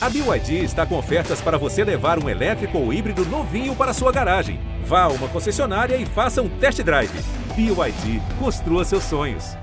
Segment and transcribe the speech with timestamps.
[0.00, 4.12] A BYD está com ofertas para você levar um elétrico ou híbrido novinho para sua
[4.12, 4.60] garagem.
[4.84, 7.10] Vá a uma concessionária e faça um test drive.
[7.56, 9.56] BYD, construa seus sonhos.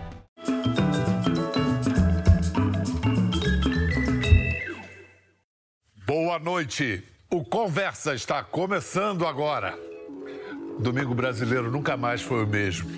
[6.05, 7.01] Boa noite.
[7.31, 9.79] O Conversa está começando agora.
[10.77, 12.91] Domingo brasileiro nunca mais foi o mesmo.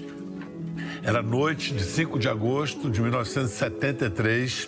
[1.03, 4.67] Era noite de 5 de agosto de 1973,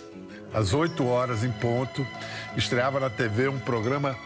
[0.54, 2.06] às 8 horas em ponto,
[2.60, 4.16] estreava na TV um programa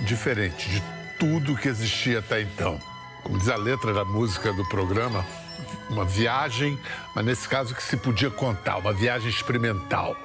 [0.00, 0.82] diferente de
[1.18, 2.80] tudo que existia até então.
[3.22, 5.24] Como diz a letra da música do programa,
[5.90, 6.78] uma viagem,
[7.14, 10.16] mas nesse caso que se podia contar, uma viagem experimental,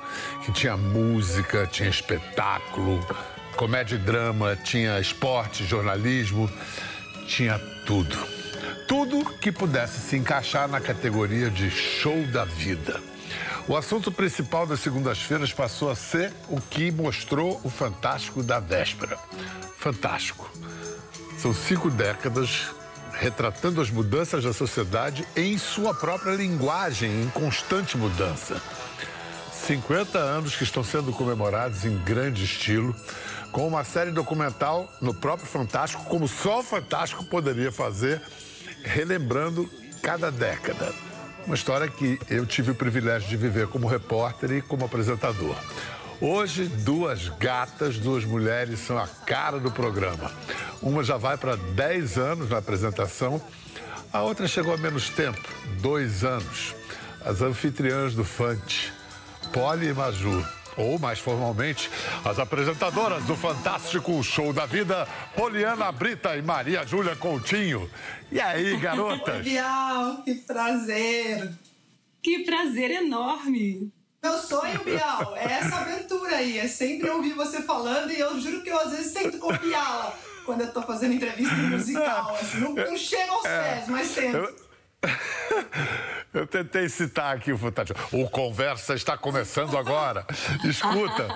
[0.43, 3.05] que tinha música, tinha espetáculo,
[3.55, 6.49] comédia e drama, tinha esporte, jornalismo,
[7.27, 8.17] tinha tudo.
[8.87, 13.01] Tudo que pudesse se encaixar na categoria de show da vida.
[13.65, 19.17] O assunto principal das segundas-feiras passou a ser o que mostrou o Fantástico da véspera.
[19.77, 20.51] Fantástico.
[21.37, 22.67] São cinco décadas
[23.13, 28.61] retratando as mudanças da sociedade em sua própria linguagem, em constante mudança.
[29.53, 32.93] 50 anos que estão sendo comemorados em grande estilo,
[33.49, 38.21] com uma série documental no próprio Fantástico, como só o Fantástico poderia fazer,
[38.83, 39.69] relembrando
[40.01, 41.12] cada década.
[41.45, 45.55] Uma história que eu tive o privilégio de viver como repórter e como apresentador.
[46.21, 50.31] Hoje, duas gatas, duas mulheres são a cara do programa.
[50.81, 53.41] Uma já vai para 10 anos na apresentação,
[54.11, 55.41] a outra chegou a menos tempo,
[55.81, 56.75] dois anos.
[57.25, 58.93] As anfitriãs do Fante,
[59.51, 60.45] Polly e Maju.
[60.75, 61.89] Ou, mais formalmente,
[62.25, 67.89] as apresentadoras do fantástico Show da Vida, Poliana Brita e Maria Júlia Coutinho.
[68.31, 69.41] E aí, garotas?
[69.45, 71.51] Bial, que prazer.
[72.21, 73.91] Que prazer enorme.
[74.23, 76.57] Meu sonho, Bial, é essa aventura aí.
[76.57, 80.61] É sempre ouvir você falando e eu juro que eu às vezes tento copiá-la quando
[80.61, 82.35] eu tô fazendo entrevista musical.
[82.35, 84.37] Assim, não, não chega aos pés, mas tento.
[84.37, 84.55] Eu...
[86.33, 87.99] Eu tentei citar aqui o Fantástico.
[88.11, 90.25] O Conversa está começando agora.
[90.65, 91.27] Escuta,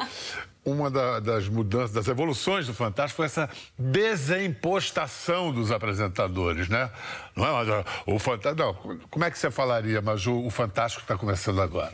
[0.66, 3.48] uma da, das mudanças, das evoluções do Fantástico foi essa
[3.78, 6.90] desempostação dos apresentadores, né?
[7.36, 8.64] Não é, mas, o Fantástico.
[8.64, 11.94] Não, como é que você falaria, mas o, o Fantástico está começando agora?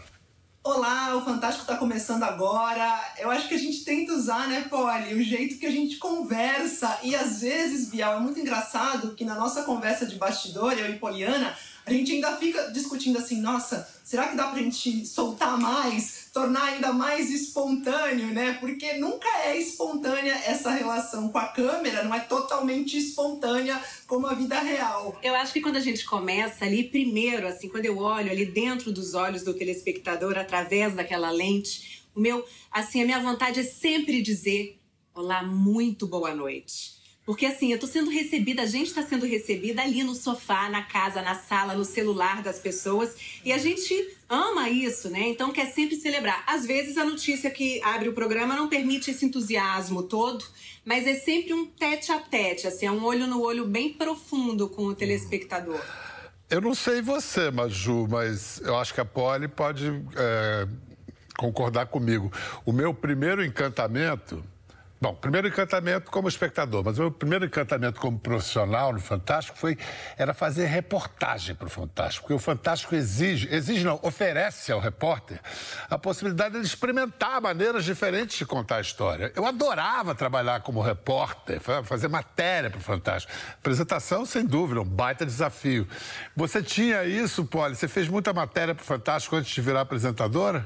[0.64, 2.98] Olá, o Fantástico está começando agora.
[3.18, 7.00] Eu acho que a gente tenta usar, né, Polly, o jeito que a gente conversa.
[7.04, 10.98] E às vezes, Bial, é muito engraçado que na nossa conversa de bastidor, eu e
[10.98, 11.54] Poliana,
[11.86, 16.64] a gente ainda fica discutindo assim, nossa, será que dá pra gente soltar mais, tornar
[16.64, 18.58] ainda mais espontâneo, né?
[18.60, 24.34] Porque nunca é espontânea essa relação com a câmera, não é totalmente espontânea como a
[24.34, 25.20] vida real.
[25.22, 28.92] Eu acho que quando a gente começa ali, primeiro, assim, quando eu olho ali dentro
[28.92, 34.22] dos olhos do telespectador, através daquela lente, o meu, assim, a minha vontade é sempre
[34.22, 34.80] dizer:
[35.14, 36.93] Olá, muito boa noite.
[37.26, 40.84] Porque assim, eu tô sendo recebida, a gente está sendo recebida ali no sofá, na
[40.84, 43.16] casa, na sala, no celular das pessoas.
[43.46, 43.94] E a gente
[44.28, 45.30] ama isso, né?
[45.30, 46.44] Então quer sempre celebrar.
[46.46, 50.44] Às vezes a notícia que abre o programa não permite esse entusiasmo todo,
[50.84, 54.68] mas é sempre um tete a tete, assim, é um olho no olho bem profundo
[54.68, 55.80] com o telespectador.
[56.50, 60.68] Eu não sei você, Maju, mas eu acho que a Polly pode é,
[61.38, 62.32] concordar comigo.
[62.66, 64.44] O meu primeiro encantamento
[65.04, 69.78] Bom, primeiro encantamento como espectador, mas o meu primeiro encantamento como profissional no Fantástico foi
[70.18, 75.42] era fazer reportagem para o Fantástico, porque o Fantástico exige, exige não, oferece ao repórter
[75.90, 79.30] a possibilidade de experimentar maneiras diferentes de contar a história.
[79.36, 83.34] Eu adorava trabalhar como repórter, fazer matéria para o Fantástico.
[83.56, 85.86] Apresentação, sem dúvida, um baita desafio.
[86.34, 87.76] Você tinha isso, Polly?
[87.76, 90.66] Você fez muita matéria para o Fantástico antes de virar apresentadora?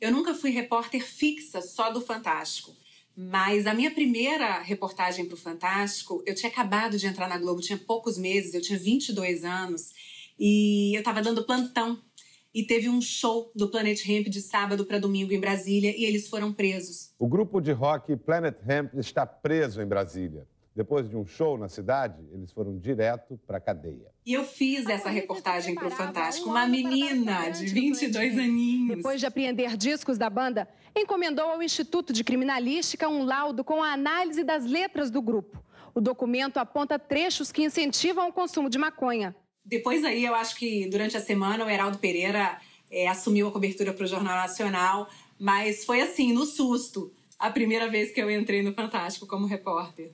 [0.00, 2.83] Eu nunca fui repórter fixa só do Fantástico.
[3.16, 7.60] Mas a minha primeira reportagem para o Fantástico, eu tinha acabado de entrar na Globo,
[7.60, 9.92] tinha poucos meses, eu tinha 22 anos,
[10.38, 12.02] e eu estava dando plantão.
[12.52, 16.28] E teve um show do Planet Hemp de sábado para domingo em Brasília e eles
[16.28, 17.12] foram presos.
[17.18, 20.46] O grupo de rock Planet Hemp está preso em Brasília.
[20.74, 24.10] Depois de um show na cidade, eles foram direto para a cadeia.
[24.26, 26.48] E eu fiz essa reportagem para o Fantástico.
[26.48, 28.96] Uma menina de 22 aninhos.
[28.96, 33.92] Depois de apreender discos da banda, encomendou ao Instituto de Criminalística um laudo com a
[33.92, 35.62] análise das letras do grupo.
[35.94, 39.34] O documento aponta trechos que incentivam o consumo de maconha.
[39.64, 42.58] Depois aí, eu acho que durante a semana o Heraldo Pereira
[42.90, 47.88] é, assumiu a cobertura para o Jornal Nacional, mas foi assim, no susto, a primeira
[47.88, 50.12] vez que eu entrei no Fantástico como repórter.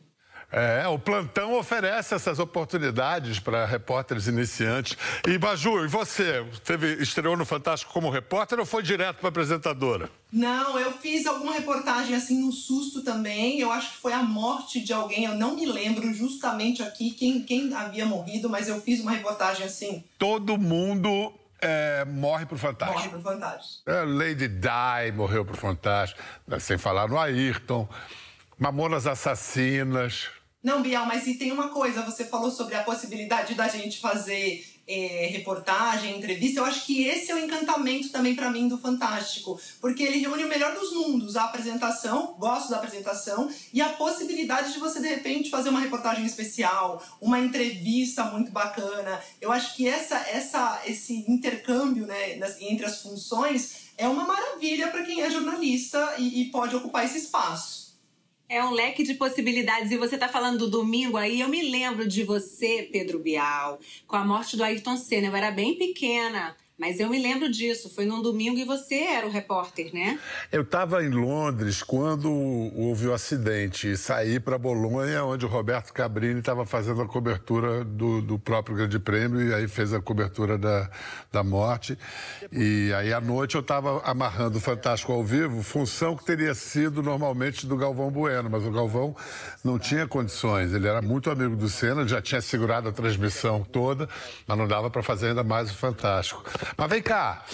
[0.53, 4.97] É, o plantão oferece essas oportunidades para repórteres iniciantes.
[5.27, 6.45] E, Baju, e você?
[6.65, 10.11] Teve, estreou no Fantástico como repórter ou foi direto para apresentadora?
[10.33, 13.61] Não, eu fiz alguma reportagem assim no susto também.
[13.61, 15.25] Eu acho que foi a morte de alguém.
[15.25, 19.65] Eu não me lembro justamente aqui quem, quem havia morrido, mas eu fiz uma reportagem
[19.65, 20.03] assim.
[20.19, 22.99] Todo mundo é, morre pro Fantástico.
[22.99, 23.89] Morre pro Fantástico.
[23.89, 26.21] É, Lady Di morreu pro Fantástico,
[26.59, 27.89] sem falar no Ayrton.
[28.59, 30.40] Mamonas Assassinas.
[30.63, 34.63] Não, Bial, mas e tem uma coisa, você falou sobre a possibilidade da gente fazer
[34.87, 36.61] é, reportagem, entrevista.
[36.61, 40.45] Eu acho que esse é o encantamento também para mim do Fantástico, porque ele reúne
[40.45, 45.09] o melhor dos mundos, a apresentação, gosto da apresentação, e a possibilidade de você de
[45.09, 49.19] repente fazer uma reportagem especial, uma entrevista muito bacana.
[49.41, 55.05] Eu acho que essa, essa, esse intercâmbio né, entre as funções é uma maravilha para
[55.05, 57.80] quem é jornalista e, e pode ocupar esse espaço.
[58.51, 59.93] É um leque de possibilidades.
[59.93, 61.41] E você está falando do domingo aí.
[61.41, 65.29] Eu me lembro de você, Pedro Bial, com a morte do Ayrton Senna.
[65.29, 66.57] Eu era bem pequena.
[66.81, 70.19] Mas eu me lembro disso, foi num domingo e você era o repórter, né?
[70.51, 72.31] Eu estava em Londres quando
[72.75, 78.23] houve o acidente saí para Bolonha, onde o Roberto Cabrini estava fazendo a cobertura do,
[78.23, 80.91] do, próprio Grande Prêmio e aí fez a cobertura da,
[81.31, 81.99] da morte.
[82.51, 87.03] E aí à noite eu estava amarrando o Fantástico ao vivo, função que teria sido
[87.03, 89.15] normalmente do Galvão Bueno, mas o Galvão
[89.63, 90.73] não tinha condições.
[90.73, 94.09] Ele era muito amigo do Senna, já tinha segurado a transmissão toda,
[94.47, 96.43] mas não dava para fazer ainda mais o Fantástico.
[96.77, 97.45] Mas vem cá,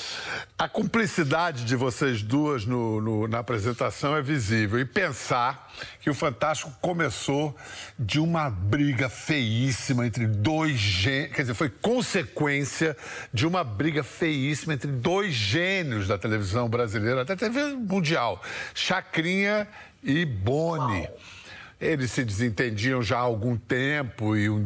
[0.59, 4.79] a cumplicidade de vocês duas no, no, na apresentação é visível.
[4.79, 7.57] E pensar que o Fantástico começou
[7.99, 12.97] de uma briga feíssima entre dois gênios, quer dizer, foi consequência
[13.33, 18.43] de uma briga feíssima entre dois gênios da televisão brasileira, até TV mundial,
[18.75, 19.69] Chacrinha
[20.03, 21.03] e Boni.
[21.03, 21.36] Uau.
[21.81, 24.59] Eles se desentendiam já há algum tempo e, o,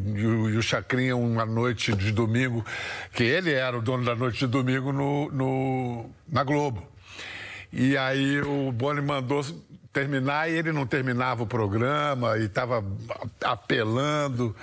[0.49, 2.65] e o, Chacrinha, uma noite de domingo,
[3.13, 6.87] que ele era o dono da noite de domingo no, no na Globo.
[7.73, 9.45] E aí o Boni mandou
[9.93, 12.85] terminar e ele não terminava o programa e estava
[13.43, 14.55] apelando.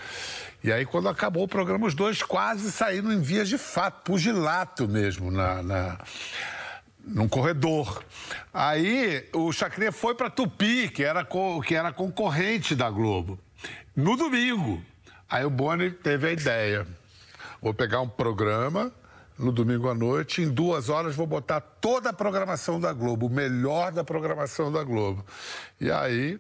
[0.63, 4.87] E aí, quando acabou o programa, os dois quase saíram em vias de fato, pugilato
[4.87, 5.99] mesmo, na, na
[7.07, 8.03] num corredor.
[8.53, 11.25] Aí o Chacrinha foi para Tupi, que era,
[11.65, 13.39] que era concorrente da Globo,
[13.95, 14.83] no domingo.
[15.29, 16.87] Aí o Boni teve a ideia:
[17.61, 18.91] vou pegar um programa
[19.37, 23.29] no domingo à noite, em duas horas vou botar toda a programação da Globo, o
[23.29, 25.25] melhor da programação da Globo.
[25.79, 26.39] E aí.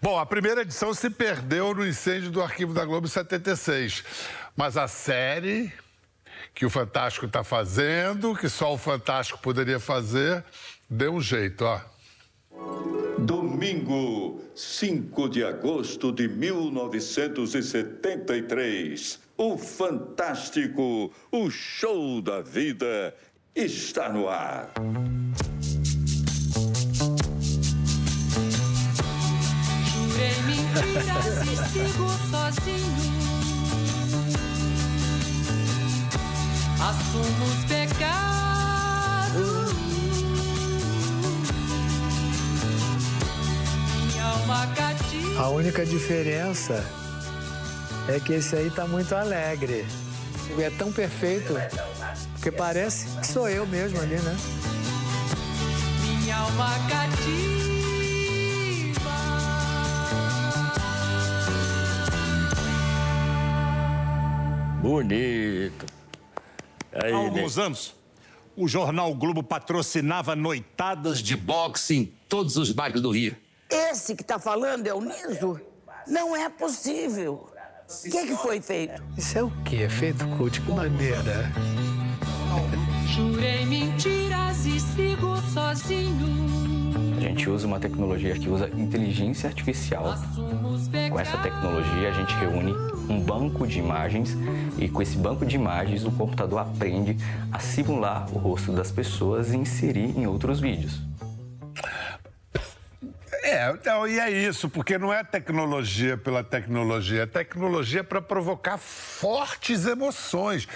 [0.00, 4.04] Bom, a primeira edição se perdeu no incêndio do arquivo da Globo em 76.
[4.56, 5.72] Mas a série
[6.54, 10.44] que o Fantástico está fazendo, que só o Fantástico poderia fazer,
[10.88, 11.80] deu um jeito, ó.
[13.18, 19.20] Domingo, 5 de agosto de 1973.
[19.36, 23.14] O Fantástico, o show da vida,
[23.54, 24.72] está no ar.
[29.92, 33.21] Jurei mentiras e sigo sozinho.
[36.88, 38.12] Assumo os pecados.
[44.06, 45.42] Minha alma cativa.
[45.42, 46.84] A única diferença
[48.08, 49.86] é que esse aí tá muito alegre.
[50.58, 51.54] É tão perfeito,
[52.34, 54.36] porque parece que sou eu mesmo ali, né?
[56.02, 57.62] Minha alma cativa.
[64.82, 66.01] Bonito.
[66.92, 67.64] Aí, Há alguns né?
[67.64, 67.94] anos,
[68.56, 73.36] o jornal Globo patrocinava noitadas de boxe em todos os bairros do Rio.
[73.70, 75.60] Esse que está falando é o Niso?
[76.06, 77.48] Não é possível.
[77.88, 79.02] O que, que foi feito?
[79.16, 79.88] Isso é o quê?
[79.88, 81.50] Feito com de que maneira?
[83.06, 86.51] Jurei mentiras e sigo sozinho.
[87.32, 90.14] Gente usa uma tecnologia que usa inteligência artificial.
[91.10, 92.74] Com essa tecnologia, a gente reúne
[93.08, 94.36] um banco de imagens
[94.78, 97.16] e com esse banco de imagens o computador aprende
[97.50, 101.00] a simular o rosto das pessoas e inserir em outros vídeos.
[103.52, 108.78] É, então, e é isso, porque não é tecnologia pela tecnologia, é tecnologia para provocar
[108.78, 110.66] fortes emoções.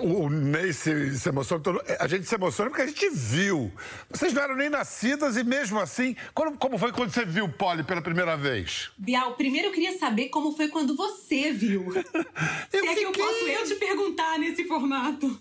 [0.00, 1.62] O Ney se, se emociona,
[2.00, 3.72] a gente se emociona porque a gente viu.
[4.10, 7.48] Vocês não eram nem nascidas e mesmo assim, como, como foi quando você viu o
[7.48, 8.90] Polly pela primeira vez?
[8.98, 11.92] Bial, primeiro eu queria saber como foi quando você viu.
[12.70, 12.94] Se é fiquei...
[12.96, 15.40] que eu posso eu te perguntar nesse formato.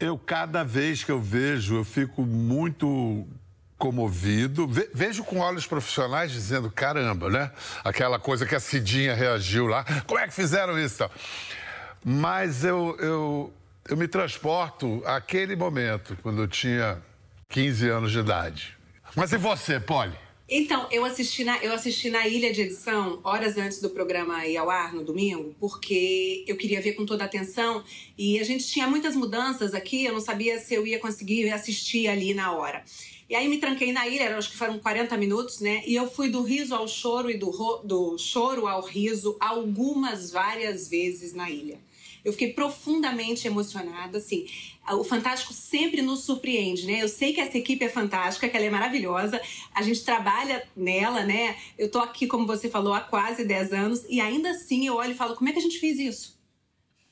[0.00, 3.24] Eu, cada vez que eu vejo, eu fico muito
[3.82, 4.68] comovido.
[4.68, 7.50] Ve vejo com olhos profissionais dizendo, caramba, né?
[7.82, 9.84] Aquela coisa que a Cidinha reagiu lá.
[10.06, 11.10] Como é que fizeram isso?
[12.04, 13.52] Mas eu, eu,
[13.88, 17.02] eu me transporto àquele momento, quando eu tinha
[17.48, 18.78] 15 anos de idade.
[19.16, 20.14] Mas e você, Polly?
[20.48, 24.56] Então, eu assisti, na, eu assisti na ilha de edição, horas antes do programa ir
[24.56, 27.82] ao ar, no domingo, porque eu queria ver com toda a atenção.
[28.16, 32.06] E a gente tinha muitas mudanças aqui, eu não sabia se eu ia conseguir assistir
[32.06, 32.84] ali na hora.
[33.32, 35.82] E aí me tranquei na ilha, acho que foram 40 minutos, né?
[35.86, 37.50] E eu fui do riso ao choro e do,
[37.82, 41.80] do choro ao riso algumas, várias vezes na ilha.
[42.22, 44.46] Eu fiquei profundamente emocionada, assim.
[44.86, 47.02] O Fantástico sempre nos surpreende, né?
[47.02, 49.40] Eu sei que essa equipe é fantástica, que ela é maravilhosa.
[49.74, 51.56] A gente trabalha nela, né?
[51.78, 55.12] Eu tô aqui, como você falou, há quase 10 anos e ainda assim eu olho
[55.12, 56.38] e falo: como é que a gente fez isso?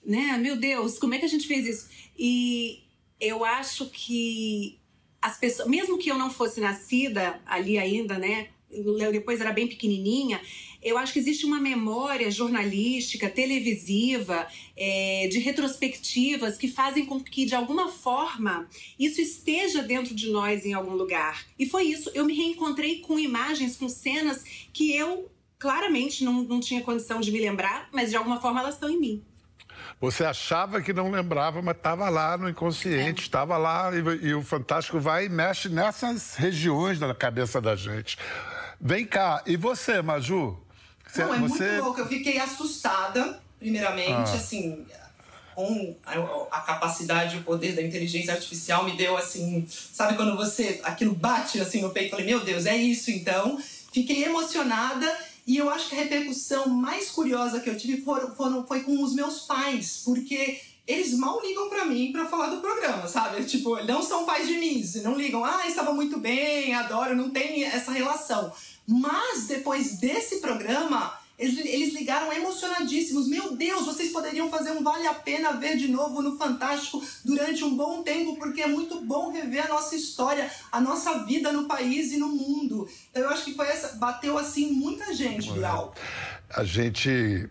[0.04, 0.36] Né?
[0.36, 1.88] Meu Deus, como é que a gente fez isso?
[2.18, 2.82] E
[3.18, 4.79] eu acho que
[5.20, 8.48] as pessoas, mesmo que eu não fosse nascida ali ainda, né?
[9.10, 10.40] Depois era bem pequenininha,
[10.82, 14.46] eu acho que existe uma memória jornalística, televisiva,
[14.76, 20.64] é, de retrospectivas que fazem com que, de alguma forma, isso esteja dentro de nós
[20.64, 21.44] em algum lugar.
[21.58, 22.10] E foi isso.
[22.14, 27.30] Eu me reencontrei com imagens, com cenas que eu claramente não, não tinha condição de
[27.30, 29.24] me lembrar, mas de alguma forma elas estão em mim.
[30.00, 33.58] Você achava que não lembrava, mas estava lá no inconsciente, estava é.
[33.58, 38.16] lá e, e, o Fantástico vai e mexe nessas regiões da cabeça da gente.
[38.80, 40.58] Vem cá, e você, Maju?
[41.06, 41.68] Você, não, é você...
[41.68, 42.00] muito louco.
[42.00, 44.34] Eu fiquei assustada, primeiramente, ah.
[44.34, 44.86] assim,
[45.54, 45.94] com
[46.50, 51.60] a, capacidade, o poder da inteligência artificial me deu assim, sabe quando você aquilo bate
[51.60, 53.58] assim no peito, falei, meu Deus, é isso então.
[53.92, 55.06] Fiquei emocionada
[55.46, 59.02] e eu acho que a repercussão mais curiosa que eu tive foram, foram, foi com
[59.02, 63.44] os meus pais, porque eles mal ligam para mim para falar do programa, sabe?
[63.44, 67.64] Tipo, não são pais de mim, não ligam, ah, estava muito bem, adoro, não tem
[67.64, 68.52] essa relação.
[68.86, 73.26] Mas depois desse programa, eles, eles ligaram emocionadíssimos.
[73.26, 77.64] Meu Deus, vocês poderiam fazer um Vale a Pena Ver de novo no Fantástico durante
[77.64, 81.66] um bom tempo, porque é muito bom rever a nossa história, a nossa vida no
[81.66, 82.86] país e no mundo.
[83.10, 85.94] Então eu acho que foi essa, bateu assim muita gente, Bilal.
[86.50, 87.48] A gente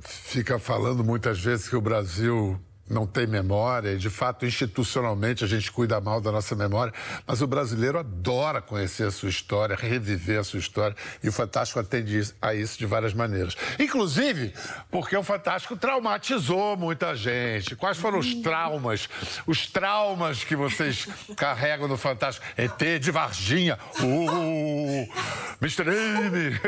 [0.00, 5.46] fica falando muitas vezes que o Brasil não tem memória, e de fato, institucionalmente, a
[5.46, 6.92] gente cuida mal da nossa memória,
[7.26, 11.80] mas o brasileiro adora conhecer a sua história, reviver a sua história, e o Fantástico
[11.80, 13.56] atende a isso de várias maneiras.
[13.78, 14.52] Inclusive,
[14.90, 17.76] porque o Fantástico traumatizou muita gente.
[17.76, 19.08] Quais foram os traumas?
[19.46, 22.46] Os traumas que vocês carregam no Fantástico?
[22.56, 25.08] ET de Varginha, uh,
[25.60, 25.84] Mr.
[25.88, 26.60] M.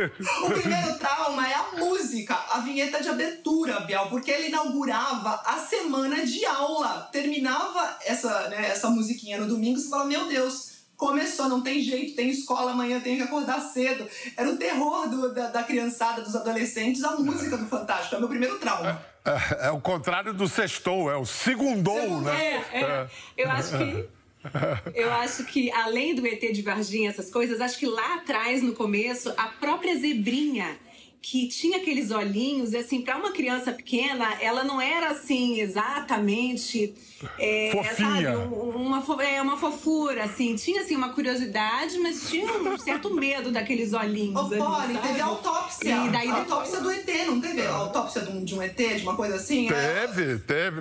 [0.45, 5.59] O primeiro trauma é a música, a vinheta de abertura, Biel, porque ele inaugurava a
[5.59, 7.09] semana semana de aula.
[7.13, 11.81] Terminava essa, né, essa musiquinha no domingo e você fala, meu Deus, começou, não tem
[11.81, 14.07] jeito, tem escola amanhã, tem que acordar cedo.
[14.37, 18.15] Era o terror do, da, da, criançada, dos adolescentes, a música do Fantástico.
[18.15, 19.01] É o meu primeiro trauma.
[19.25, 22.65] É, é, é o contrário do sextou, é o segundou, né?
[22.73, 23.11] É, é, é.
[23.37, 24.21] Eu acho que.
[24.95, 28.73] Eu acho que, além do ET de Varginha, essas coisas, acho que lá atrás, no
[28.73, 30.79] começo, a própria zebrinha
[31.23, 36.95] que tinha aqueles olhinhos, e assim, para uma criança pequena, ela não era assim exatamente.
[37.39, 38.33] É, Fofinha.
[38.33, 40.57] Sabe, uma, é, uma fofura, assim.
[40.57, 44.41] Tinha assim uma curiosidade, mas tinha um certo medo daqueles olhinhos.
[44.41, 46.07] Ô, Polly, teve autópsia.
[46.07, 47.67] E daí a autópsia do ET, não teve?
[47.67, 49.69] A autópsia de um, de um ET, de uma coisa assim?
[49.69, 50.39] Teve, é?
[50.39, 50.81] teve.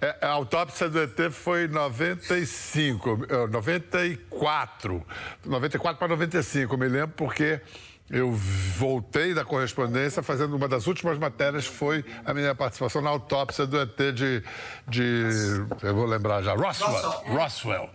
[0.00, 3.18] É, a autópsia do ET foi em 95,
[3.50, 5.06] 94.
[5.44, 7.60] 94 para 95, eu me lembro, porque
[8.10, 13.66] eu voltei da correspondência fazendo uma das últimas matérias foi a minha participação na autópsia
[13.66, 14.42] do ET de,
[14.86, 17.10] de eu vou lembrar já, Roswell.
[17.26, 17.90] Roswell.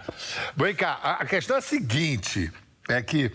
[0.55, 2.51] Vem cá, a questão é a seguinte,
[2.87, 3.31] é que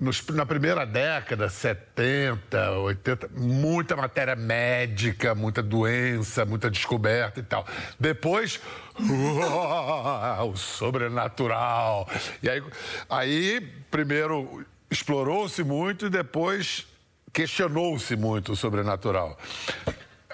[0.00, 7.66] nos, na primeira década, 70, 80, muita matéria médica, muita doença, muita descoberta e tal.
[7.98, 8.58] Depois,
[8.98, 12.08] o sobrenatural.
[12.42, 12.62] E aí,
[13.10, 16.86] aí primeiro explorou-se muito e depois
[17.32, 19.38] questionou-se muito o sobrenatural.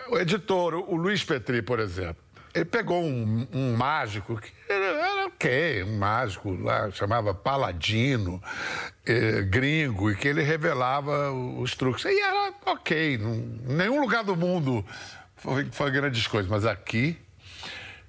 [0.08, 5.26] O editor, o Luiz Petri, por exemplo, ele pegou um, um mágico que era, era
[5.26, 8.42] ok, um mágico lá, chamava Paladino,
[9.04, 12.04] eh, gringo, e que ele revelava os truques.
[12.06, 14.82] E era ok, em nenhum lugar do mundo
[15.36, 17.18] foi, foi grandes coisas, mas aqui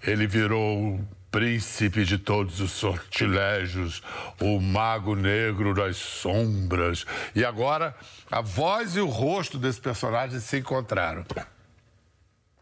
[0.01, 1.01] ele virou
[1.31, 4.01] príncipe de todos os sortilégios,
[4.41, 7.05] o mago negro das sombras.
[7.35, 7.95] E agora
[8.31, 11.25] a voz e o rosto desse personagem se encontraram.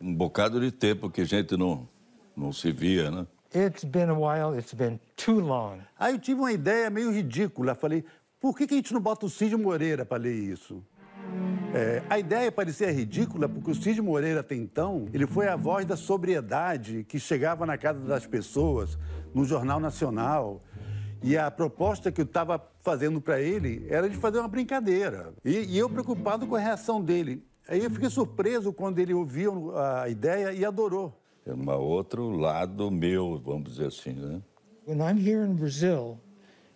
[0.01, 1.87] Um bocado de tempo que a gente não,
[2.35, 3.25] não se via, né?
[3.55, 5.79] It's been a while, it's been too long.
[5.97, 7.73] Aí eu tive uma ideia meio ridícula.
[7.73, 8.03] Falei,
[8.41, 10.83] por que, que a gente não bota o Cid Moreira para ler isso?
[11.73, 15.85] É, a ideia parecia ridícula porque o Cid Moreira, até então, ele foi a voz
[15.85, 18.97] da sobriedade que chegava na casa das pessoas,
[19.33, 20.61] no Jornal Nacional.
[21.21, 25.33] E a proposta que eu estava fazendo para ele era de fazer uma brincadeira.
[25.43, 27.43] E, e, eu preocupado com a reação dele.
[27.67, 31.19] Aí eu fiquei surpreso quando ele ouviu a ideia e adorou.
[31.45, 34.41] É um outro lado meu, vamos dizer assim, né?
[34.87, 36.19] When I'm here in Brazil,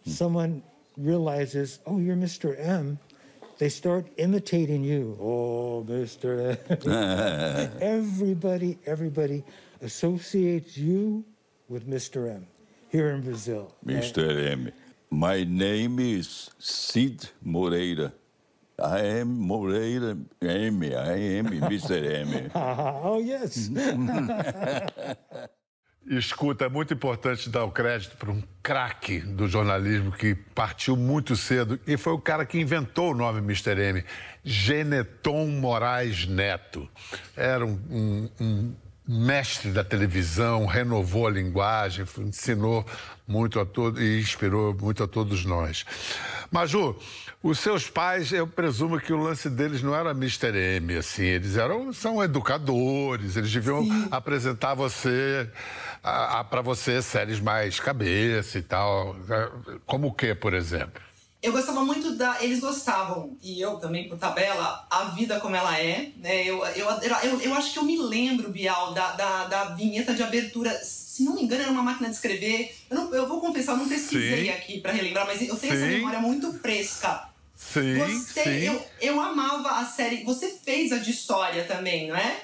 [0.06, 0.64] someone
[0.98, 2.60] realizes, oh, you're Mr.
[2.60, 2.98] M.
[3.60, 5.18] They start imitating you.
[5.20, 6.56] Oh, Mr.
[6.56, 7.72] M.
[7.82, 9.44] everybody, everybody
[9.82, 11.26] associates you
[11.68, 12.34] with Mr.
[12.34, 12.48] M
[12.88, 13.76] here in Brazil.
[13.86, 14.50] Mr.
[14.50, 14.72] M.
[15.12, 18.14] My name is Sid Moreira.
[18.82, 20.82] I am Moreira M.
[20.82, 22.00] I am Mr.
[22.00, 22.52] M.
[22.56, 23.70] oh, yes.
[26.10, 31.36] Escuta, é muito importante dar o crédito para um craque do jornalismo que partiu muito
[31.36, 33.80] cedo e foi o cara que inventou o nome Mr.
[33.80, 34.04] M,
[34.44, 36.90] Geneton Moraes Neto.
[37.38, 38.76] Era um, um, um
[39.12, 42.86] mestre da televisão, renovou a linguagem, ensinou
[43.28, 45.84] muito a todos e inspirou muito a todos nós.
[46.52, 46.96] Maju,
[47.42, 50.56] os seus pais, eu presumo que o lance deles não era Mr.
[50.80, 54.08] M, assim, eles eram são educadores, eles deviam Sim.
[54.12, 55.50] apresentar você
[56.50, 59.16] para você séries mais cabeça e tal,
[59.88, 61.09] como o que, por exemplo?
[61.42, 62.44] Eu gostava muito da.
[62.44, 66.12] Eles gostavam, e eu também, por tabela, a vida como ela é.
[66.18, 66.44] Né?
[66.44, 66.88] Eu, eu,
[67.24, 70.72] eu, eu acho que eu me lembro, Bial, da, da, da vinheta de abertura.
[70.84, 72.76] Se não me engano, era uma máquina de escrever.
[72.90, 74.50] Eu, não, eu vou confessar, eu não pesquisei Sim.
[74.50, 75.80] aqui para relembrar, mas eu tenho sim.
[75.80, 77.30] essa memória muito fresca.
[77.56, 78.66] Sim, Gostei, sim.
[78.66, 80.24] Eu, eu amava a série.
[80.24, 82.42] Você fez a de história também, não é?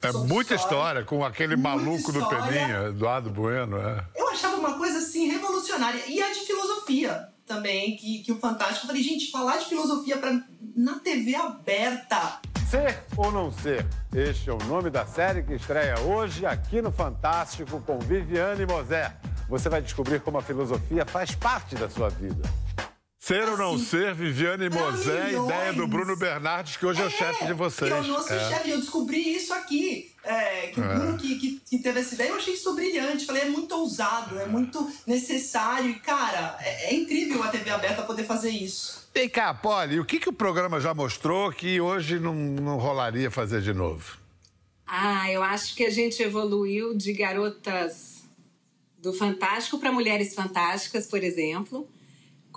[0.00, 3.76] É muita história, com aquele maluco do Peninha, Eduardo Bueno.
[3.78, 4.04] É.
[4.16, 6.02] Eu achava uma coisa assim revolucionária.
[6.06, 8.84] E a de filosofia também, que, que o Fantástico.
[8.84, 10.40] Eu falei, gente, falar de filosofia pra,
[10.76, 12.40] na TV aberta.
[12.70, 13.86] Ser ou não ser?
[14.14, 19.16] Este é o nome da série que estreia hoje aqui no Fantástico com Viviane Mosé.
[19.48, 22.42] Você vai descobrir como a filosofia faz parte da sua vida.
[23.28, 27.04] Ser assim, ou não assim, ser, Viviane Mosé, ideia do Bruno Bernardes, que hoje é,
[27.04, 27.92] é o chefe de vocês.
[27.92, 28.48] É o nosso é.
[28.48, 30.10] chefe, eu descobri isso aqui.
[30.24, 30.94] É, que o é.
[30.94, 33.26] Bruno que, que, que, teve essa ideia, eu achei isso brilhante.
[33.26, 35.90] Falei, é muito ousado, é muito necessário.
[35.90, 39.06] E, cara, é, é incrível a TV aberta poder fazer isso.
[39.12, 43.30] Vem cá, Polly, o que, que o programa já mostrou que hoje não, não rolaria
[43.30, 44.16] fazer de novo?
[44.86, 48.22] Ah, eu acho que a gente evoluiu de garotas
[48.96, 51.86] do Fantástico para Mulheres Fantásticas, por exemplo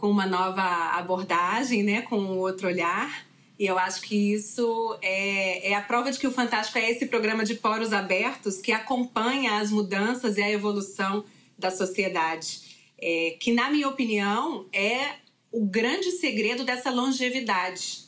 [0.02, 0.64] com uma nova
[0.98, 3.24] abordagem, né, com um outro olhar.
[3.60, 7.06] E eu acho que isso é, é a prova de que o Fantástico é esse
[7.06, 11.24] programa de poros abertos que acompanha as mudanças e a evolução
[11.56, 12.62] da sociedade.
[13.00, 15.18] É, que, na minha opinião, é
[15.52, 18.00] o grande segredo dessa longevidade.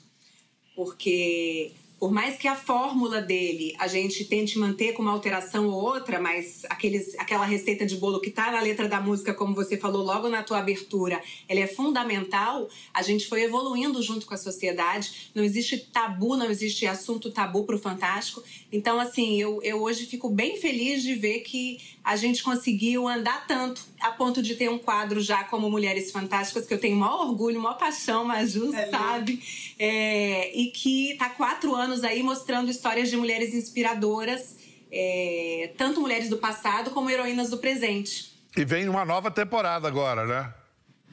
[0.76, 1.72] Porque
[2.04, 6.20] por mais que a fórmula dele a gente tente manter com uma alteração ou outra,
[6.20, 10.04] mas aqueles, aquela receita de bolo que está na letra da música, como você falou
[10.04, 12.68] logo na tua abertura, ela é fundamental.
[12.94, 15.32] A gente foi evoluindo junto com a sociedade.
[15.34, 18.44] Não existe tabu, não existe assunto tabu para o Fantástico.
[18.70, 23.48] Então, assim, eu, eu hoje fico bem feliz de ver que a gente conseguiu andar
[23.48, 27.28] tanto a ponto de ter um quadro já como Mulheres Fantásticas, que eu tenho maior
[27.28, 29.42] orgulho, maior paixão, Maju é sabe,
[29.80, 34.58] é, e que está quatro anos aí mostrando histórias de mulheres inspiradoras,
[34.92, 38.34] é, tanto mulheres do passado como heroínas do presente.
[38.56, 40.54] E vem uma nova temporada agora, né?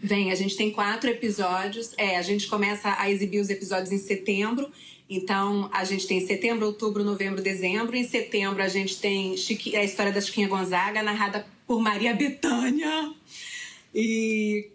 [0.03, 1.93] Vem, a gente tem quatro episódios.
[1.97, 4.71] É, a gente começa a exibir os episódios em setembro.
[5.09, 7.97] Então, a gente tem setembro, outubro, novembro, dezembro.
[7.97, 9.77] Em setembro, a gente tem Chiqui...
[9.77, 13.13] a história da Chiquinha Gonzaga, narrada por Maria Bethânia.
[13.95, 14.71] E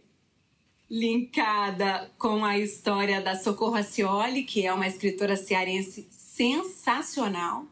[0.89, 7.65] linkada com a história da Socorro Acioli, que é uma escritora cearense sensacional.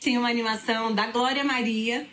[0.00, 2.06] Tem uma animação da Glória Maria,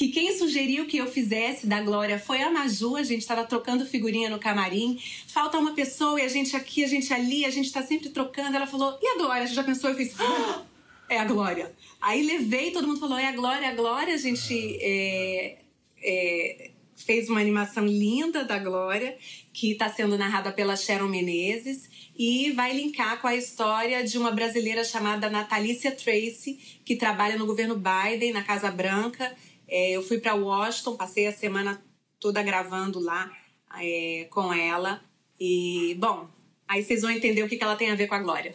[0.00, 3.84] que quem sugeriu que eu fizesse da Glória foi a Maju, a gente estava trocando
[3.84, 4.98] figurinha no camarim.
[5.26, 8.56] Falta uma pessoa e a gente aqui, a gente ali, a gente está sempre trocando.
[8.56, 9.46] Ela falou, e a Glória?
[9.46, 9.90] Você já pensou?
[9.90, 10.62] Eu fiz, ah,
[11.06, 11.70] é a Glória.
[12.00, 14.14] Aí levei, todo mundo falou, é a Glória, a Glória.
[14.14, 15.58] A gente é,
[16.02, 19.18] é, fez uma animação linda da Glória,
[19.52, 24.30] que está sendo narrada pela Sharon Menezes e vai linkar com a história de uma
[24.30, 29.30] brasileira chamada Natalícia Tracy, que trabalha no governo Biden, na Casa Branca.
[29.70, 31.80] É, eu fui para Washington, passei a semana
[32.18, 33.30] toda gravando lá
[33.78, 35.00] é, com ela.
[35.38, 36.28] E, bom,
[36.68, 38.54] aí vocês vão entender o que, que ela tem a ver com a Glória.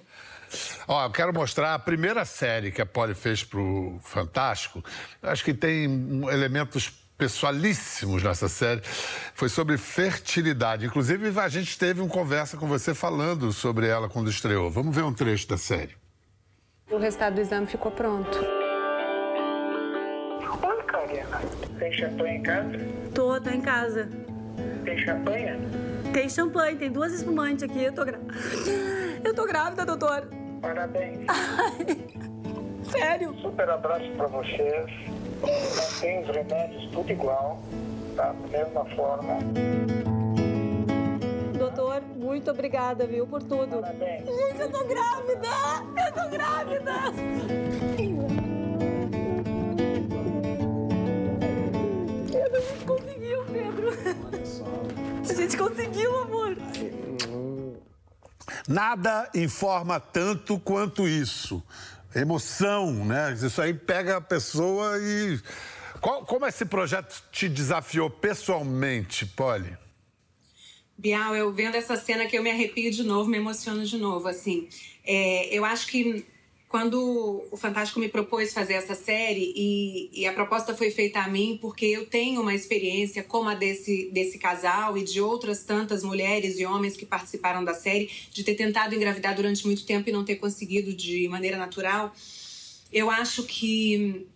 [0.88, 4.84] Ó, eu quero mostrar a primeira série que a Polly fez pro Fantástico.
[5.22, 5.86] Acho que tem
[6.30, 8.82] elementos pessoalíssimos nessa série.
[9.34, 10.86] Foi sobre fertilidade.
[10.86, 14.70] Inclusive, a gente teve uma conversa com você falando sobre ela quando estreou.
[14.70, 15.96] Vamos ver um trecho da série.
[16.92, 18.55] O resultado do exame ficou pronto.
[21.80, 22.72] Tem champanhe em casa?
[23.14, 24.10] Tô, tô em casa.
[24.84, 25.52] Tem champanhe?
[26.14, 27.84] Tem champanhe, tem duas espumantes aqui.
[27.84, 28.20] Eu tô, gra...
[29.24, 30.28] eu tô grávida, doutor.
[30.62, 31.28] Parabéns.
[32.90, 33.36] Sério?
[33.42, 34.86] Super abraço pra vocês.
[35.42, 37.60] Mantém os remédios tudo igual,
[38.16, 38.34] tá?
[38.34, 39.38] Da mesma forma.
[41.58, 43.82] Doutor, muito obrigada, viu, por tudo.
[43.82, 44.26] Parabéns.
[44.26, 45.48] Gente, eu tô grávida!
[46.06, 47.95] Eu tô grávida!
[52.58, 53.90] A gente conseguiu, Pedro.
[55.30, 56.56] A gente conseguiu, amor.
[58.68, 61.64] Nada informa tanto quanto isso.
[62.16, 63.34] Emoção, né?
[63.34, 65.40] Isso aí pega a pessoa e.
[66.00, 69.76] Qual- como esse projeto te desafiou pessoalmente, Polly?
[70.98, 74.28] Bial, eu vendo essa cena que eu me arrepio de novo, me emociono de novo,
[74.28, 74.70] assim.
[75.04, 76.26] É, eu acho que
[76.76, 81.30] quando o Fantástico me propôs fazer essa série e, e a proposta foi feita a
[81.30, 86.04] mim porque eu tenho uma experiência como a desse, desse casal e de outras tantas
[86.04, 90.12] mulheres e homens que participaram da série, de ter tentado engravidar durante muito tempo e
[90.12, 92.14] não ter conseguido de maneira natural,
[92.92, 94.28] eu acho que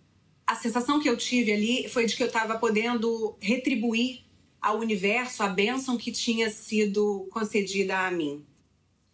[0.46, 4.20] a sensação que eu tive ali foi de que eu estava podendo retribuir
[4.62, 8.42] ao universo a bênção que tinha sido concedida a mim.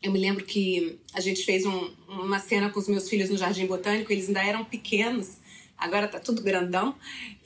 [0.03, 3.37] Eu me lembro que a gente fez um- uma cena com os meus filhos no
[3.37, 5.39] Jardim Botânico, eles ainda eram pequenos,
[5.77, 6.95] agora tá tudo grandão.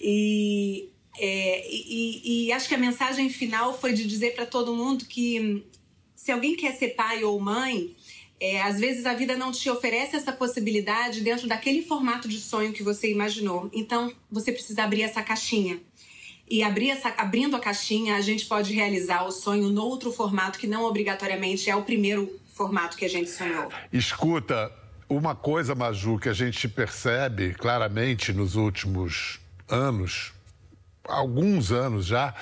[0.00, 5.04] E, é, e- e- acho que a mensagem final foi de dizer para todo mundo
[5.06, 5.64] que
[6.14, 7.94] se alguém quer ser pai ou mãe,
[8.38, 12.72] é, às vezes a vida não te oferece essa possibilidade dentro daquele formato de sonho
[12.72, 13.70] que você imaginou.
[13.72, 15.80] Então você precisa abrir essa caixinha.
[16.50, 20.58] E abrir essa, abrindo a caixinha, a gente pode realizar o sonho no outro formato
[20.58, 23.70] que não obrigatoriamente é o primeiro formato que a gente sonhou.
[23.92, 24.72] Escuta,
[25.08, 30.32] uma coisa, Maju, que a gente percebe claramente nos últimos anos,
[31.04, 32.34] alguns anos já,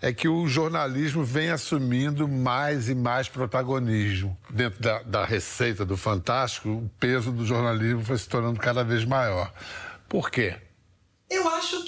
[0.00, 4.36] é que o jornalismo vem assumindo mais e mais protagonismo.
[4.50, 9.04] Dentro da, da receita do Fantástico, o peso do jornalismo foi se tornando cada vez
[9.04, 9.52] maior.
[10.08, 10.56] Por quê?
[11.30, 11.81] Eu acho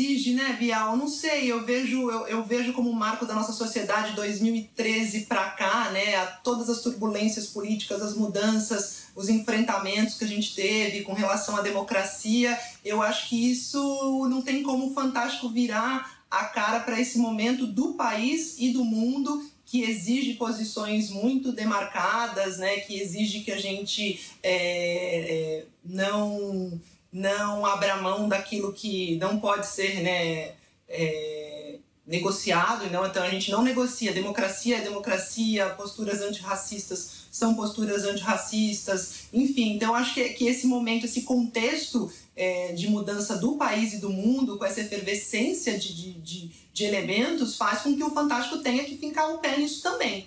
[0.00, 0.96] exige, né, Bial?
[0.96, 5.90] Não sei, eu vejo, eu, eu vejo como marco da nossa sociedade 2013 para cá,
[5.90, 6.16] né?
[6.16, 11.56] a- Todas as turbulências políticas, as mudanças, os enfrentamentos que a gente teve com relação
[11.56, 12.58] à democracia.
[12.84, 17.66] Eu acho que isso não tem como o Fantástico virar a cara para esse momento
[17.66, 22.80] do país e do mundo que exige posições muito demarcadas, né?
[22.80, 26.80] Que exige que a gente é, é, não
[27.12, 30.52] não abra mão daquilo que não pode ser né,
[30.88, 32.90] é, negociado.
[32.90, 33.06] Não?
[33.06, 34.12] Então a gente não negocia.
[34.12, 39.74] Democracia é democracia, posturas antirracistas são posturas antirracistas, enfim.
[39.74, 44.10] Então acho que, que esse momento, esse contexto é, de mudança do país e do
[44.10, 48.84] mundo, com essa efervescência de, de, de, de elementos, faz com que o Fantástico tenha
[48.84, 50.26] que fincar o pé nisso também.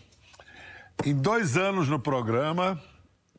[1.05, 2.81] Em dois anos no programa,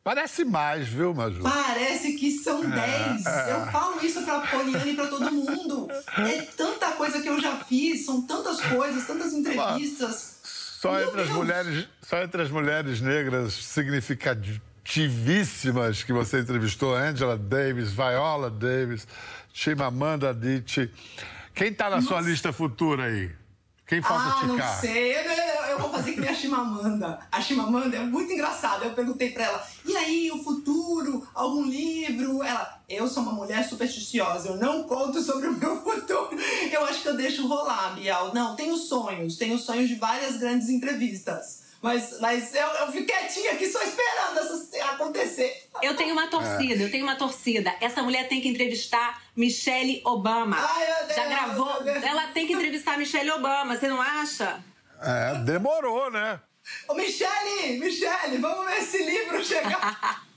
[0.05, 1.41] parece mais, viu, Maju?
[1.43, 3.25] Parece que são É, 10.
[3.25, 3.51] é.
[3.53, 5.87] Eu falo isso pra Poliana e pra todo mundo.
[6.17, 10.35] É tanta coisa que eu já fiz, são tantas coisas, tantas entrevistas.
[10.79, 17.91] Só entre, as mulheres, só entre as mulheres negras significativíssimas que você entrevistou, Angela Davis,
[17.91, 19.07] Viola Davis,
[19.51, 20.91] Chimamanda Adichie.
[21.55, 23.31] Quem está na sua lista futura aí?
[23.87, 25.15] Quem falta Ah, não sei.
[25.15, 25.21] Eu,
[25.71, 27.19] eu- vou fazer que nem a Chimamanda.
[27.31, 28.85] A Chimamanda é muito engraçada.
[28.85, 31.27] Eu perguntei pra ela, e aí, o futuro?
[31.35, 32.41] Algum livro?
[32.41, 36.29] Ela, eu sou uma mulher supersticiosa, eu não conto sobre o meu futuro.
[36.71, 38.33] Eu acho que eu deixo rolar, Bial.
[38.33, 39.37] Não, tenho sonhos.
[39.37, 41.64] Tenho sonhos de várias grandes entrevistas.
[41.85, 45.69] Mas, mas eu, eu fico quietinha aqui só esperando essas acontecer.
[45.83, 47.75] Eu tenho uma torcida, eu tenho uma torcida.
[47.79, 50.57] Essa mulher tem que entrevistar Michelle Obama.
[51.15, 51.87] Já gravou?
[51.87, 54.63] Ela tem que entrevistar Michelle Obama, você não acha?
[54.99, 56.39] É, demorou, né?
[56.87, 60.23] Ô, Michele, Michele, vamos ver esse livro chegar.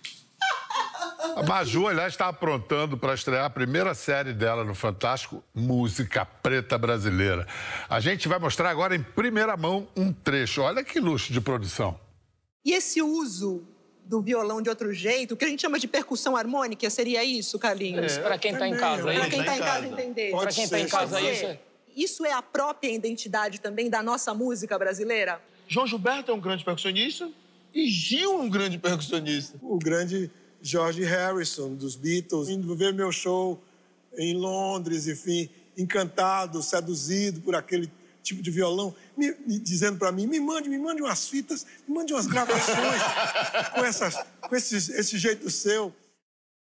[1.19, 6.79] A Maju, aliás, está aprontando para estrear a primeira série dela no Fantástico, Música Preta
[6.79, 7.47] Brasileira.
[7.89, 10.63] A gente vai mostrar agora em primeira mão um trecho.
[10.63, 11.99] Olha que luxo de produção.
[12.65, 13.65] E esse uso
[14.05, 18.17] do violão de outro jeito, que a gente chama de percussão harmônica, seria isso, Carlinhos?
[18.17, 19.29] É, pra quem tá em casa, Pra isso.
[19.31, 20.31] quem tá em casa entender.
[20.31, 21.59] Pra quem tá em casa, Pode isso é-
[21.97, 25.41] Isso é a própria identidade também da nossa música brasileira?
[25.67, 27.29] João Gilberto é um grande percussionista
[27.75, 29.59] e Gil é um grande percussionista.
[29.61, 30.31] O grande
[30.63, 33.63] George Harrison, dos Beatles, indo ver meu show
[34.17, 35.49] em Londres, enfim.
[35.77, 37.91] encantado, seduzido por aquele
[38.23, 41.95] tipo de violão, me, me, dizendo para mim: me mande, me mande umas fitas, me
[41.95, 43.03] mande umas gravações
[43.75, 45.95] com, essas, com esse jeito seu.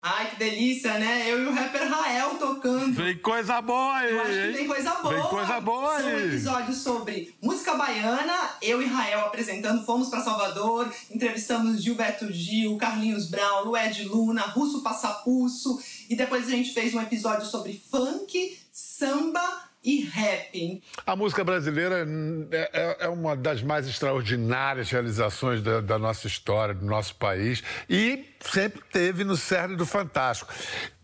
[0.07, 1.33] Ai, que delícia, né?
[1.33, 2.93] Eu e o rapper Rael tocando.
[2.93, 4.13] Vem coisa boa aí.
[4.13, 5.15] Eu acho que vem coisa boa.
[5.15, 6.27] Vem coisa boa São aí.
[6.27, 13.31] episódios sobre música baiana, eu e Rael apresentando, fomos para Salvador, entrevistamos Gilberto Gil, Carlinhos
[13.31, 19.41] Brown, Lued Luna, Russo Passapusso, e depois a gente fez um episódio sobre funk, samba
[19.85, 20.83] e rap.
[21.07, 22.07] A música brasileira
[22.51, 27.63] é, é- é uma das mais extraordinárias realizações da, da nossa história, do nosso país,
[27.89, 30.51] e sempre teve no cerne do Fantástico.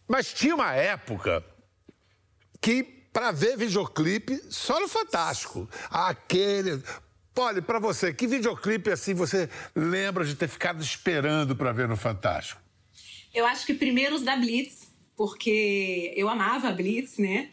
[0.09, 1.45] Mas tinha uma época
[2.61, 5.69] que, para ver videoclipe, só no Fantástico.
[5.91, 6.83] Aquele.
[7.37, 11.97] Olha, para você, que videoclipe assim você lembra de ter ficado esperando para ver no
[11.97, 12.61] Fantástico?
[13.33, 17.49] Eu acho que primeiro os da Blitz, porque eu amava a Blitz, né?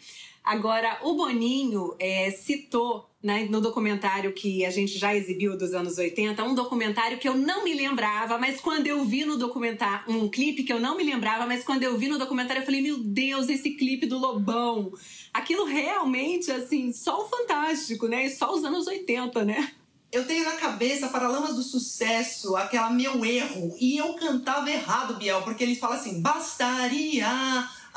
[0.48, 5.98] Agora, o Boninho é, citou né, no documentário que a gente já exibiu dos anos
[5.98, 10.30] 80, um documentário que eu não me lembrava, mas quando eu vi no documentário, um
[10.30, 12.98] clipe que eu não me lembrava, mas quando eu vi no documentário eu falei, meu
[12.98, 14.94] Deus, esse clipe do Lobão.
[15.34, 18.28] Aquilo realmente, assim, só o fantástico, né?
[18.28, 19.70] E só os anos 80, né?
[20.10, 25.42] Eu tenho na cabeça Paralamas do Sucesso, aquela meu erro, e eu cantava errado, Biel,
[25.42, 27.28] porque eles falam assim, bastaria,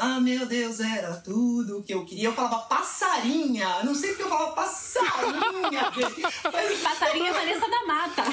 [0.00, 2.24] ah meu Deus, era tudo o que eu queria.
[2.28, 6.22] Eu falava passarinha, não sei porque eu falava passarinha, gente.
[6.52, 6.80] Mas...
[6.80, 8.24] Passarinha é Vanessa da Mata.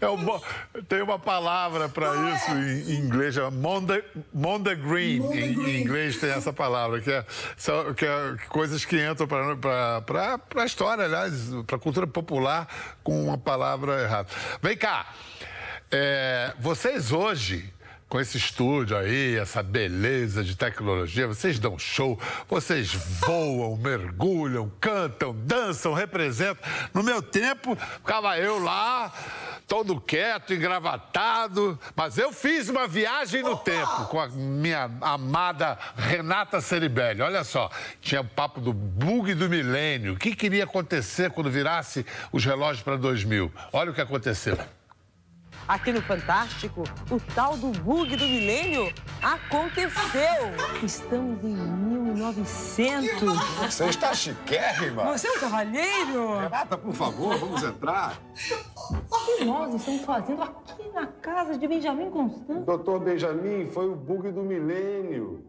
[0.00, 0.42] É um bo-
[0.88, 4.02] Tem uma palavra para isso em, em inglês, chama Monday,
[4.32, 5.20] Monday Green.
[5.32, 7.24] Em, em inglês tem essa palavra, que é,
[7.56, 10.02] são- que é coisas que entram para
[10.56, 12.66] a história, aliás, para a cultura popular
[13.02, 14.28] com uma palavra errada.
[14.62, 15.06] Vem cá,
[15.90, 17.72] é, vocês hoje.
[18.08, 25.34] Com esse estúdio aí, essa beleza de tecnologia, vocês dão show, vocês voam, mergulham, cantam,
[25.34, 26.62] dançam, representam.
[26.92, 29.12] No meu tempo, ficava eu lá,
[29.66, 36.60] todo quieto, engravatado, mas eu fiz uma viagem no tempo com a minha amada Renata
[36.60, 37.22] Ceribelli.
[37.22, 40.12] Olha só, tinha o papo do bug do milênio.
[40.12, 43.50] O que queria acontecer quando virasse os relógios para 2000?
[43.72, 44.58] Olha o que aconteceu.
[45.66, 50.52] Aqui no Fantástico, o tal do bug do milênio aconteceu.
[50.82, 53.20] Estamos em 1900.
[53.62, 55.04] Você está chiquérrima.
[55.04, 56.38] Você é um cavalheiro?
[56.38, 58.18] Renata, por favor, vamos entrar.
[59.10, 62.64] O que nós estamos fazendo aqui na casa de Benjamin Constant?
[62.66, 65.46] Doutor Benjamin, foi o bug do milênio.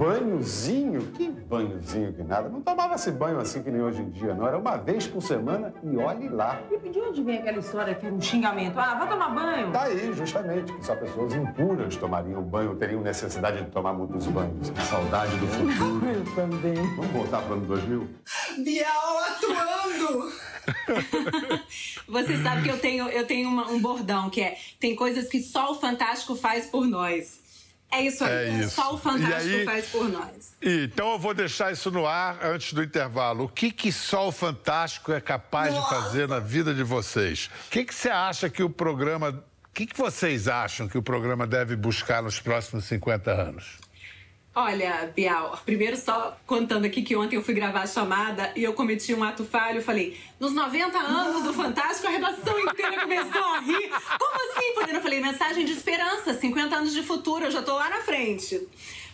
[0.00, 1.02] Banhozinho?
[1.12, 2.48] Que banhozinho que nada.
[2.48, 4.46] Não tomava-se banho assim que nem hoje em dia, não.
[4.48, 6.58] Era uma vez por semana e olhe lá.
[6.70, 8.78] E de onde vem aquela história que era um xingamento?
[8.80, 9.70] Ah, vai tomar banho.
[9.70, 14.70] Daí, justamente, que só pessoas impuras tomariam banho, teriam necessidade de tomar muitos banhos.
[14.70, 16.06] Que saudade do futuro.
[16.08, 16.74] Eu também.
[16.96, 18.08] Vamos voltar para o ano 2000?
[18.64, 18.86] Biel
[19.28, 20.32] atuando!
[22.08, 25.42] Você sabe que eu tenho, eu tenho uma- um bordão que é: tem coisas que
[25.42, 27.39] só o Fantástico faz por nós.
[27.92, 28.32] É isso aí.
[28.32, 28.76] É isso.
[28.76, 30.52] Só o Fantástico aí- faz por nós.
[30.62, 33.44] Então eu vou deixar isso no ar antes do intervalo.
[33.44, 37.50] O que, que só o Fantástico é capaz de fazer na vida de vocês?
[37.66, 39.30] O que, que você acha que o programa.
[39.30, 43.78] O que, que vocês acham que o programa deve buscar nos próximos 50 anos?
[44.52, 48.72] Olha, Bial, primeiro só contando aqui que ontem eu fui gravar a chamada e eu
[48.72, 49.80] cometi um ato falho.
[49.80, 53.88] Falei, nos 90 anos do Fantástico, a redação inteira começou a rir.
[54.18, 54.98] Como assim, Polina?
[54.98, 58.60] Eu falei, mensagem de esperança, 50 anos de futuro, eu já tô lá na frente.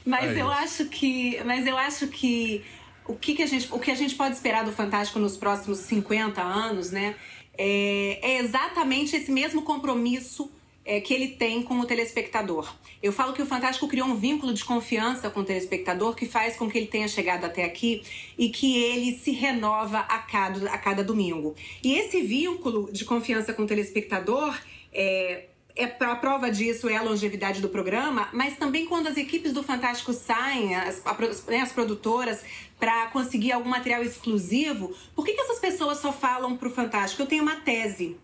[0.06, 1.38] Mas É eu acho que.
[1.44, 2.64] Mas eu acho que
[3.06, 5.78] o que, que a gente, o que a gente pode esperar do Fantástico nos próximos
[5.80, 7.14] 50 anos, né?
[7.58, 10.50] É, é exatamente esse mesmo compromisso
[10.86, 12.72] é, que ele tem com o telespectador.
[13.02, 16.56] Eu falo que o Fantástico criou um vínculo de confiança com o telespectador que faz
[16.56, 18.02] com que ele tenha chegado até aqui
[18.38, 21.56] e que ele se renova a cada, a cada domingo.
[21.82, 24.56] E esse vínculo de confiança com o telespectador
[24.92, 29.52] é, é a prova disso é a longevidade do programa, mas também quando as equipes
[29.52, 31.02] do Fantástico saem, as,
[31.48, 32.42] né, as produtoras,
[32.78, 37.22] para conseguir algum material exclusivo, por que, que essas pessoas só falam pro Fantástico?
[37.22, 38.16] Eu tenho uma tese.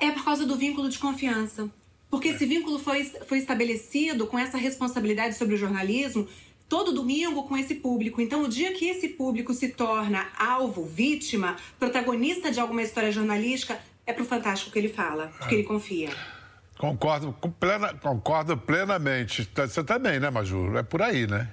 [0.00, 1.68] É por causa do vínculo de confiança.
[2.10, 6.26] Porque esse vínculo foi, foi estabelecido com essa responsabilidade sobre o jornalismo
[6.68, 8.20] todo domingo com esse público.
[8.20, 13.78] Então, o dia que esse público se torna alvo, vítima, protagonista de alguma história jornalística,
[14.06, 16.10] é pro Fantástico que ele fala, porque ele confia.
[16.78, 19.44] Concordo, com plena- concordo plenamente.
[19.46, 20.76] Tá- Você também, né, Maju?
[20.78, 21.50] É por aí, né?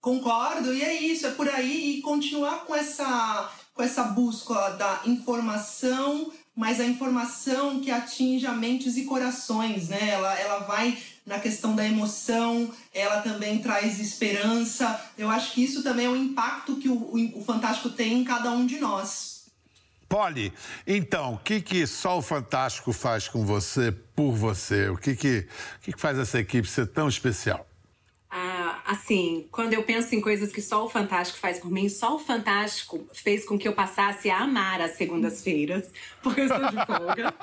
[0.00, 5.00] Concordo, e é isso, é por aí e continuar com essa, com essa busca da
[5.06, 10.08] informação, mas a informação que atinge a mentes e corações, né?
[10.08, 15.00] Ela, ela vai na questão da emoção, ela também traz esperança.
[15.16, 18.24] Eu acho que isso também é o impacto que o, o, o Fantástico tem em
[18.24, 19.46] cada um de nós.
[20.08, 20.52] Polly,
[20.84, 24.88] então, o que, que só o Fantástico faz com você, por você?
[24.88, 27.67] O que, que, o que, que faz essa equipe ser tão especial?
[28.88, 32.18] Assim, quando eu penso em coisas que só o Fantástico faz por mim, só o
[32.18, 37.34] Fantástico fez com que eu passasse a amar as segundas-feiras, porque eu estou de folga.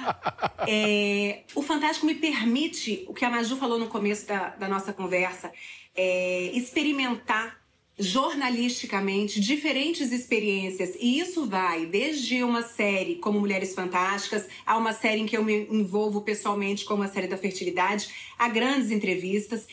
[0.66, 4.90] é, o Fantástico me permite, o que a Maju falou no começo da, da nossa
[4.90, 5.52] conversa,
[5.94, 7.60] é, experimentar
[7.98, 15.20] jornalisticamente diferentes experiências e isso vai desde uma série como Mulheres Fantásticas a uma série
[15.20, 19.66] em que eu me envolvo pessoalmente como a série da fertilidade a grandes entrevistas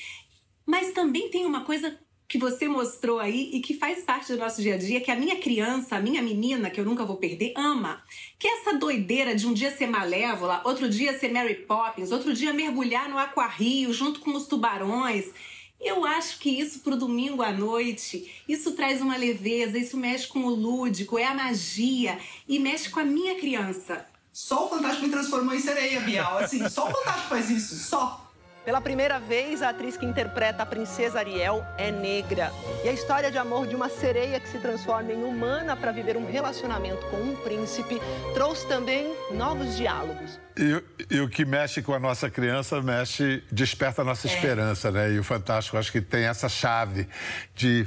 [0.65, 1.97] mas também tem uma coisa
[2.28, 5.15] que você mostrou aí e que faz parte do nosso dia a dia, que a
[5.15, 8.04] minha criança, a minha menina, que eu nunca vou perder, ama.
[8.39, 12.34] Que é essa doideira de um dia ser malévola, outro dia ser Mary Poppins, outro
[12.34, 15.26] dia mergulhar no aquarrio junto com os tubarões.
[15.80, 20.39] Eu acho que isso pro domingo à noite, isso traz uma leveza, isso mexe com
[20.39, 24.08] o lúdico, é a magia e mexe com a minha criança.
[24.32, 26.39] Só o Fantástico me transformou em sereia, Bial.
[26.39, 28.22] Assim, só o Fantástico faz isso, só.
[28.65, 32.49] Pela primeira vez, a atriz que interpreta a princesa Ariel é negra.
[32.84, 36.15] E a história de amor de uma sereia que se transforma em humana para viver
[36.15, 37.99] um relacionamento com um príncipe
[38.34, 40.39] trouxe também novos diálogos.
[40.58, 40.82] E,
[41.13, 44.34] e, o que mexe com a nossa criança mexe, desperta a nossa é.
[44.34, 45.12] esperança, né?
[45.12, 47.08] E o Fantástico acho que tem essa chave
[47.56, 47.86] de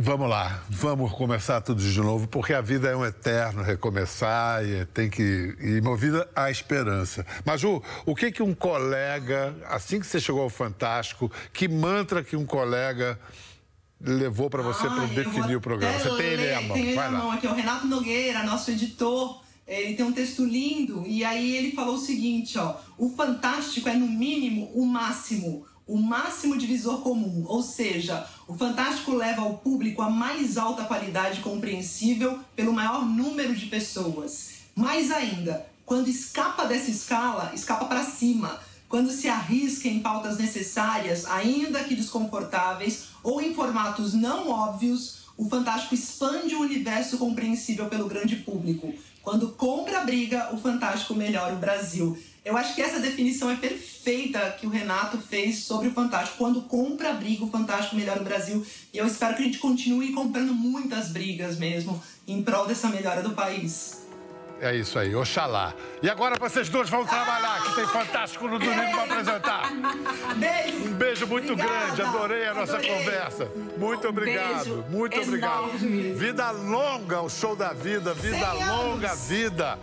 [0.00, 4.86] Vamos lá, vamos começar tudo de novo, porque a vida é um eterno recomeçar e
[4.86, 7.26] tem que ir movida à esperança.
[7.44, 12.22] Mas Ju, o que que um colega, assim que você chegou ao Fantástico, que mantra
[12.22, 13.18] que um colega
[14.00, 15.98] levou para você para definir o programa?
[15.98, 17.18] Você tem ele à mão, tem vai lá.
[17.18, 19.42] Mão aqui, é o Renato Nogueira, nosso editor.
[19.66, 23.94] Ele tem um texto lindo e aí ele falou o seguinte, ó: o fantástico é
[23.94, 30.02] no mínimo o máximo o máximo divisor comum, ou seja, o Fantástico leva ao público
[30.02, 34.50] a mais alta qualidade compreensível pelo maior número de pessoas.
[34.76, 38.60] Mais ainda, quando escapa dessa escala, escapa para cima.
[38.88, 45.48] Quando se arrisca em pautas necessárias, ainda que desconfortáveis, ou em formatos não óbvios, o
[45.48, 48.92] Fantástico expande o universo compreensível pelo grande público.
[49.22, 52.18] Quando compra a briga, o Fantástico melhora o Brasil.
[52.44, 56.38] Eu acho que essa definição é perfeita que o Renato fez sobre o Fantástico.
[56.38, 58.64] Quando compra a briga, o Fantástico melhora o Brasil.
[58.92, 63.22] E eu espero que a gente continue comprando muitas brigas mesmo em prol dessa melhora
[63.22, 64.06] do país.
[64.60, 65.72] É isso aí, Oxalá.
[66.02, 69.70] E agora vocês dois vão trabalhar, que tem Fantástico no domingo para apresentar.
[70.36, 70.78] Beijo.
[70.84, 71.86] Um beijo muito Obrigada.
[71.86, 72.92] grande, adorei a nossa Adorei.
[72.92, 75.68] muito Muito obrigado, muito obrigado.
[75.68, 76.12] enorme.
[76.14, 79.78] Vida longa, o show da vida, vida 100 longa vida.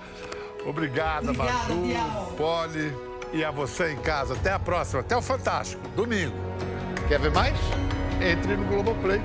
[0.66, 2.34] Obrigada, Obrigada, Maju, Bial.
[2.38, 2.96] Poli
[3.32, 4.34] e a você em casa.
[4.34, 6.36] Até a próxima, até o Fantástico, domingo.
[7.08, 7.56] Quer ver mais?
[8.22, 9.22] Entre no Globoplay.